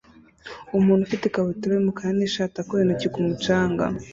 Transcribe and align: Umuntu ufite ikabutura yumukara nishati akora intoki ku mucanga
Umuntu 0.77 1.01
ufite 1.03 1.23
ikabutura 1.27 1.73
yumukara 1.73 2.11
nishati 2.17 2.55
akora 2.59 2.79
intoki 2.81 3.07
ku 3.13 3.19
mucanga 3.27 3.85